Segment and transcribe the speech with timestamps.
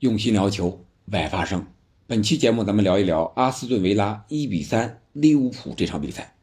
[0.00, 1.66] 用心聊球，外发声。
[2.06, 6.36] 本期节目咱们聊一聊阿斯顿维拉一比三利物浦这场比赛。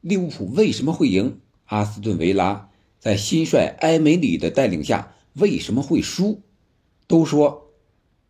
[0.00, 1.38] 利物浦为什么会赢？
[1.66, 6.42] 阿斯顿维拉在新帅埃梅里的带领下为什么会输？
[7.06, 7.70] 都说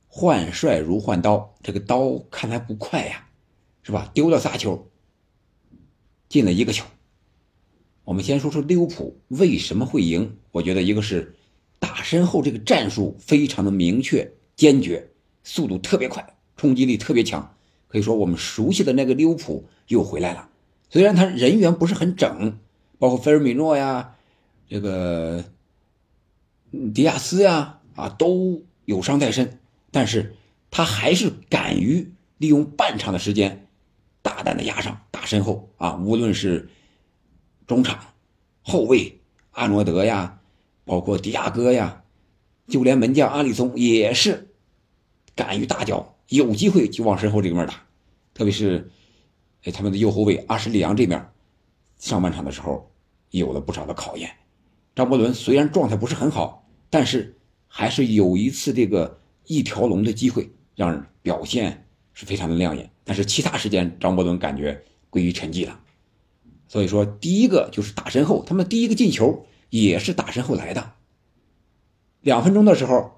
[0.08, 3.28] 换帅如换刀，这个刀看来不快呀，
[3.82, 4.10] 是吧？
[4.12, 4.90] 丢了仨球，
[6.28, 6.84] 进了一个球。
[8.04, 10.36] 我们先说说利物浦为什么会赢？
[10.52, 11.34] 我觉得一个是
[11.78, 14.30] 打身后这个战术非常的明确。
[14.56, 15.10] 坚决，
[15.44, 17.54] 速度特别快，冲击力特别强，
[17.88, 20.48] 可以说我们熟悉的那个利物浦又回来了。
[20.88, 22.58] 虽然他人员不是很整，
[22.98, 24.14] 包括菲尔米诺呀，
[24.66, 25.44] 这个
[26.94, 30.34] 迪亚斯呀，啊都有伤在身，但是
[30.70, 33.68] 他还是敢于利用半场的时间，
[34.22, 36.70] 大胆的压上打身后啊，无论是
[37.66, 37.98] 中场、
[38.62, 40.40] 后卫阿诺德呀，
[40.86, 42.02] 包括迪亚哥呀。
[42.68, 44.54] 就连门将阿里松也是
[45.34, 47.86] 敢于大脚，有机会就往身后这面打。
[48.34, 48.90] 特别是
[49.64, 51.28] 哎，他们的右后卫阿什利杨这面，
[51.98, 52.90] 上半场的时候
[53.30, 54.30] 有了不少的考验。
[54.94, 57.36] 张伯伦虽然状态不是很好，但是
[57.68, 62.90] 还是有一次这个一条龙的机会，让人表现是非常的亮眼。
[63.04, 65.80] 但是其他时间，张伯伦感觉归于沉寂了。
[66.68, 70.92] 所以说，第一个就是打身后，他们第一个进球也是打身后来的。
[72.26, 73.12] 两分钟的时候，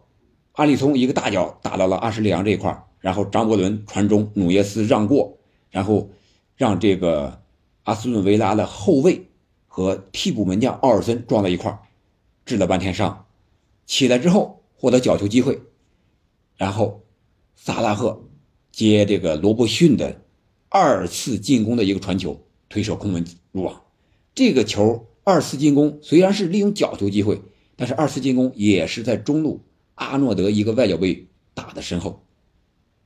[0.52, 5.38] 阿里松一个大脚打到了阿什利杨这一块然后张伯伦传中，努涅斯让过，
[5.70, 6.10] 然后
[6.56, 7.40] 让这个
[7.84, 9.30] 阿斯顿维拉的后卫
[9.66, 11.78] 和替补门将奥尔森撞在一块
[12.44, 13.24] 治了半天伤，
[13.86, 15.58] 起来之后获得角球机会，
[16.58, 17.00] 然后
[17.56, 18.24] 萨拉赫
[18.70, 20.20] 接这个罗伯逊的
[20.68, 23.80] 二次进攻的一个传球，推射空门入网。
[24.34, 27.40] 这个球二次进攻虽然是利用角球机会。
[27.80, 29.62] 但是二次进攻也是在中路
[29.94, 32.24] 阿诺德一个外脚背打的身后，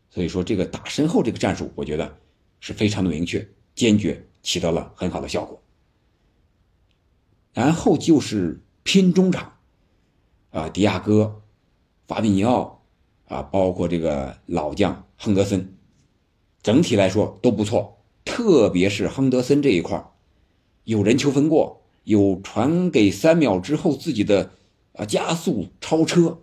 [0.09, 2.17] 所以说这个打身后这个战术，我觉得
[2.59, 5.63] 是非常的明确、坚决，起到了很好的效果。
[7.53, 9.53] 然后就是拼中场，
[10.53, 11.43] 啊，迪亚哥、
[12.09, 12.83] 法比尼奥，
[13.29, 15.75] 啊，包括这个老将亨德森，
[16.63, 20.03] 整体来说都不错，特别是亨德森这一块
[20.85, 24.51] 有人球分过，有传给三秒之后自己的。
[24.95, 26.39] 啊，加速超车，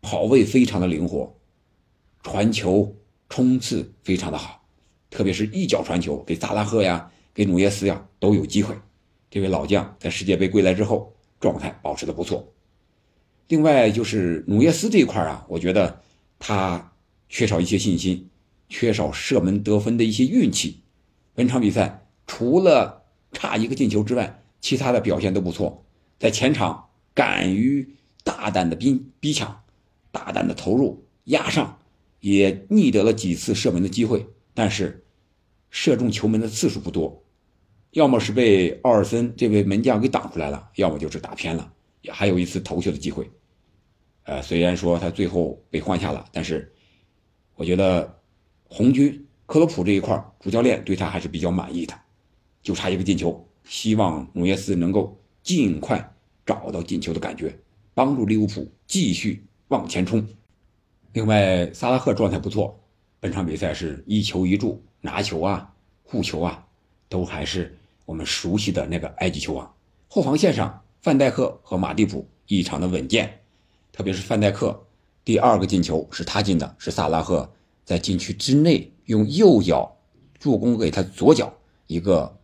[0.00, 1.32] 跑位非常的灵活，
[2.24, 2.96] 传球
[3.28, 4.64] 冲刺非常的好，
[5.10, 8.74] 特别是一脚传球给萨拉赫呀，给努涅斯呀都有机会。
[9.30, 12.52] 这位老将在世界杯归来之后，状态保持的不错。
[13.46, 16.00] 另外就是努涅斯这一块啊，我觉得
[16.40, 16.92] 他
[17.28, 18.28] 缺少一些信心，
[18.68, 20.80] 缺少射门得分的一些运气。
[21.34, 25.84] 本场比赛除了差一个进球之外，其他的表现都不错，
[26.18, 26.88] 在前场。
[27.14, 29.62] 敢于大胆的逼逼抢，
[30.10, 31.78] 大胆的投入压上，
[32.20, 35.04] 也觅得了几次射门的机会，但是
[35.70, 37.22] 射中球门的次数不多，
[37.90, 43.30] 要么是被奥尔森这位门将给挡出来了，要么就是打偏了，也还有一次头球的机会。
[44.24, 46.72] 呃，虽然说他最后被换下了，但是
[47.56, 48.20] 我觉得
[48.64, 51.94] 红军克洛普这一块主教练对他还是比较满意的，
[52.62, 56.11] 就差一个进球，希望努涅斯能够尽快。
[56.44, 57.56] 找到进球的感觉，
[57.94, 60.26] 帮助利物浦继续往前冲。
[61.12, 62.80] 另外，萨拉赫状态不错，
[63.20, 65.72] 本场比赛是一球一助，拿球啊、
[66.02, 66.66] 护球啊，
[67.08, 69.74] 都还是我们熟悉的那个埃及球王。
[70.08, 73.40] 后防线上，范戴克和马蒂普异常的稳健，
[73.92, 74.86] 特别是范戴克，
[75.24, 77.50] 第二个进球是他进的，是萨拉赫
[77.84, 79.96] 在禁区之内用右脚
[80.38, 81.52] 助攻给他左脚
[81.86, 82.38] 一个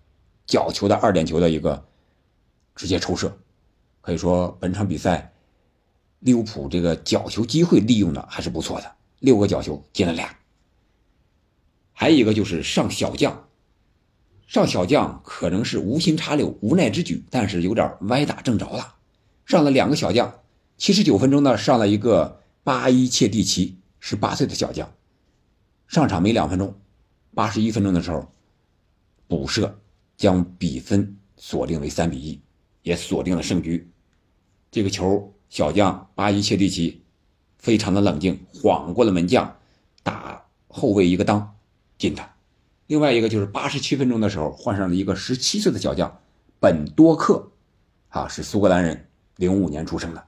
[0.47, 1.85] 角球的二点球的一个
[2.75, 3.37] 直接抽射。
[4.09, 5.35] 可以说本场比赛，
[6.21, 10.35] 利物浦这个角球机会利用的还是不错的，六个角球进了俩。
[11.93, 13.47] 还有一个就是上小将，
[14.47, 18.95] 上小将可能是无心插柳、无奈之举，但是有点歪打正着了，
[19.45, 20.41] 上了两个小将。
[20.79, 24.91] 七十九分钟呢，上了一个巴伊切蒂奇，十八岁的小将，
[25.87, 26.75] 上场没两分钟，
[27.35, 28.27] 八十一分钟的时候
[29.27, 29.79] 补射，
[30.17, 32.41] 将比分锁定为三比一，
[32.81, 33.87] 也锁定了胜局。
[34.71, 37.03] 这个球，小将巴伊切蒂奇
[37.59, 39.57] 非常的冷静，晃过了门将，
[40.03, 41.43] 打后卫一个裆
[41.97, 42.23] 进的。
[42.87, 46.21] 另外一个就是八十七分钟的时候换上了一个十七岁的小将
[46.61, 47.51] 本多克，
[48.09, 49.07] 啊，是苏格兰人，
[49.37, 50.25] 零五年出生的。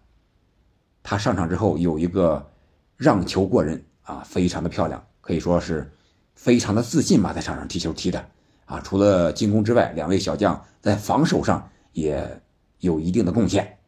[1.03, 2.51] 他上场之后有一个
[2.97, 5.91] 让球过人啊，非常的漂亮，可以说是
[6.35, 8.29] 非常的自信吧，在场上踢球踢的
[8.67, 8.81] 啊。
[8.81, 12.41] 除了进攻之外，两位小将在防守上也
[12.81, 13.79] 有一定的贡献。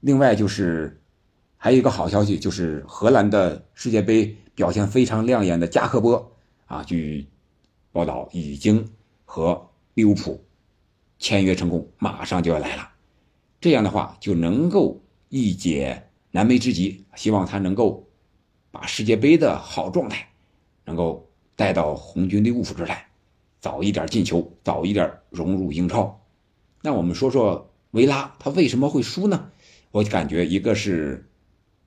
[0.00, 1.00] 另外就是
[1.56, 6.32] 还有一个好消息就是荷兰的世界杯表现非常亮眼的加克波
[6.66, 7.26] 啊，据
[7.92, 8.88] 报道已经
[9.24, 10.42] 和利物浦
[11.18, 12.88] 签约成功，马上就要来了。
[13.60, 18.08] 这样的话就能够一解燃眉之急，希望他能够
[18.70, 20.26] 把世界杯的好状态
[20.84, 23.06] 能够带到红军利物浦这儿来，
[23.60, 26.18] 早一点进球，早一点融入英超。
[26.80, 29.50] 那我们说说维拉，他为什么会输呢？
[29.90, 31.28] 我感觉一个是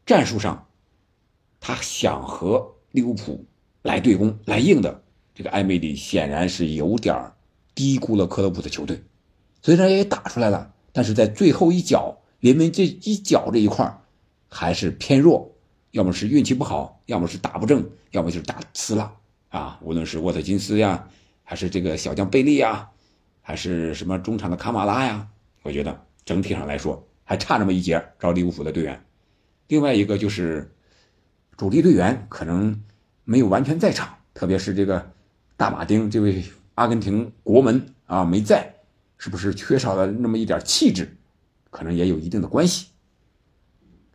[0.06, 0.68] 战术上，
[1.60, 3.46] 他想和利物浦
[3.82, 5.04] 来对攻来硬的，
[5.34, 7.32] 这个艾梅里显然是有点
[7.74, 9.02] 低估了克洛普的球队，
[9.62, 10.74] 虽然也打出来了。
[10.96, 14.00] 但是在最后一脚，临门这一脚这一块
[14.48, 15.56] 还是偏弱，
[15.90, 19.12] 要么是运气不好，要么是打不正，要么就是打呲了
[19.50, 19.80] 啊！
[19.82, 21.10] 无论是沃特金斯呀，
[21.44, 22.92] 还是这个小将贝利呀，
[23.42, 25.28] 还是什么中场的卡马拉呀，
[25.64, 29.04] 我觉得整体上来说还差那么一截，招利物浦的队员。
[29.68, 30.72] 另外一个就是
[31.58, 32.82] 主力队员可能
[33.24, 35.12] 没有完全在场，特别是这个
[35.58, 36.44] 大马丁这位
[36.76, 38.72] 阿根廷国门啊没在。
[39.16, 41.16] 是不是缺少了那么一点气质，
[41.70, 42.88] 可能也有一定的关系。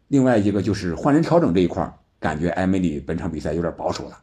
[0.08, 4.22] 另外一个就是换人调整这一块感觉埃梅里本场比赛有点保守了，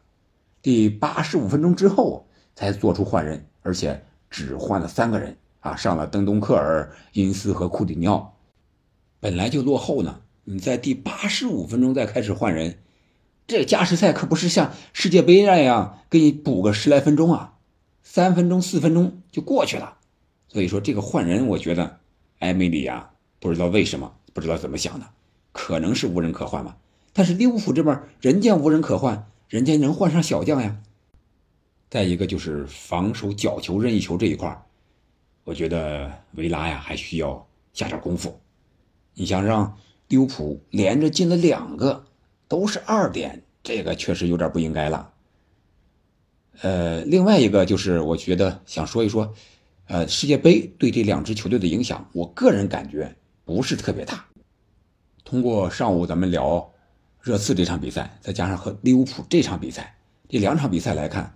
[0.62, 4.00] 第八十五分钟之后才做出换人，而且
[4.30, 8.35] 只换了三个人啊，上了登东克尔、因斯和库蒂尼奥，
[9.20, 12.78] 本来就落后呢，你在第八十五分钟再开始换人，
[13.46, 17.54] 这加时赛可不是像世界杯那样给你补个十来分钟啊，
[18.02, 19.98] 三分钟、四分钟就过去了。
[20.48, 21.98] 所以说这个换人，我觉得
[22.38, 23.10] 埃梅里啊，
[23.40, 25.06] 不知道为什么，不知道怎么想的，
[25.52, 26.76] 可能是无人可换吧。
[27.12, 30.76] 但是利物浦这边人家无人可换，人家能换上小将呀。
[31.88, 34.64] 再一个就是防守角球、任意球这一块
[35.44, 38.38] 我觉得维拉呀还需要下点功夫。
[39.18, 39.78] 你想让
[40.08, 42.04] 利物浦连着进了两个，
[42.48, 45.10] 都是二点，这个确实有点不应该了。
[46.60, 49.34] 呃，另外一个就是我觉得想说一说。
[49.88, 53.14] 呃，世界杯对这两支球队的影响，我个人感觉
[53.44, 54.24] 不是特别大。
[55.24, 56.72] 通过上午咱们聊
[57.20, 59.96] 热刺这场比赛，再加上和利物浦这场比赛，
[60.28, 61.32] 这两场比赛来看，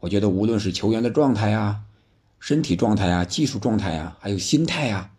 [0.00, 1.82] 我觉得无论是球员的状态呀、
[2.40, 5.12] 身体状态呀、技术状态呀，还有心态呀，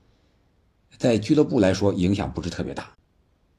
[0.97, 2.91] 在俱乐部来说影响不是特别大。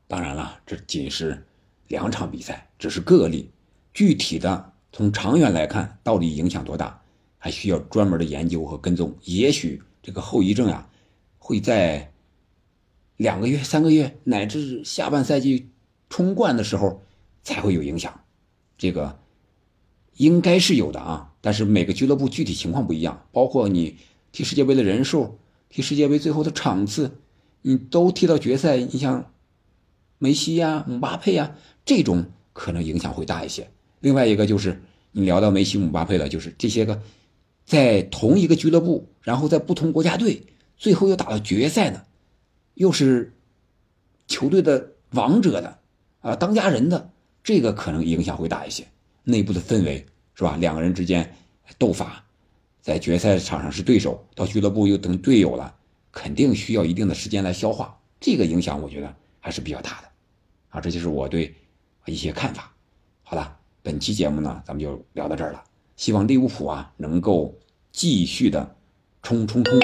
[0.07, 1.45] 当然了，这仅是
[1.89, 3.51] 两场比赛，只是个例，
[3.93, 7.01] 具体的从长远来看，到底影响多大？
[7.39, 10.89] 还需要专门的研究和跟踪，也许这个后遗症啊，
[11.37, 12.11] 会在
[13.19, 15.69] 两个月、三个月乃至下半赛季
[16.09, 17.03] 冲冠的时候
[17.43, 18.19] 才会有影响。
[18.79, 19.19] 这个
[20.17, 23.99] 应该是有的啊，但是每个俱乐部具体情况不一样，包括你
[24.33, 25.39] 踢世界杯的人数、
[25.69, 27.19] 踢世界杯最后的场次，
[27.67, 29.33] 你都踢到决赛，你像
[30.19, 31.57] 梅西呀、姆巴佩呀，
[31.87, 33.71] 这种可能影响会大一些。
[34.01, 34.83] 另外一个就是
[35.13, 37.01] 你聊到梅西、姆巴佩了，就是这些个。
[37.65, 40.43] 在同一个俱乐部，然后在不同国家队，
[40.77, 42.03] 最后又打到决赛呢，
[42.75, 43.33] 又是
[44.27, 45.79] 球队的王者的
[46.21, 47.11] 啊，当家人的，
[47.43, 48.87] 这个可能影响会大一些。
[49.23, 50.59] 内部的氛围是吧？
[50.61, 51.35] 两个人之间
[51.79, 52.23] 斗法，
[52.83, 55.75] 在决赛场上是对手，到俱乐部又等队友了，
[56.15, 57.99] 肯定需要一定的时间来消化。
[58.21, 60.09] 这个影响我觉得还是比较大的
[60.69, 60.81] 啊。
[60.81, 61.53] 这就是我对
[62.07, 62.73] 一些看法。
[63.25, 65.65] 好了，本期节目呢，咱们就聊到这儿了。
[65.97, 67.59] 希望利物浦啊能够
[67.91, 68.77] 继续的
[69.23, 69.79] 冲冲冲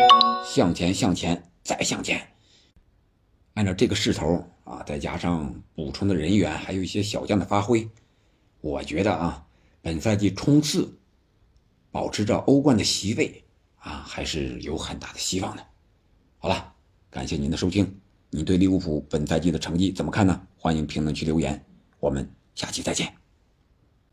[0.47, 2.28] 向前向前再向前。
[3.55, 7.88] 按照这个势头啊，再加上补充的人员，还有一些小将的发挥，
[8.61, 9.45] 我觉得啊，
[9.83, 10.97] 本赛季冲刺
[11.90, 13.45] 保持着欧冠的席位
[13.78, 15.66] 啊，还是有很大的希望的。
[16.42, 16.73] 好了，
[17.11, 18.00] 感谢您的收听。
[18.30, 20.40] 你对利物浦本赛季的成绩怎么看呢？
[20.56, 21.62] 欢迎评论区留言。
[21.99, 23.20] 我们下期再见。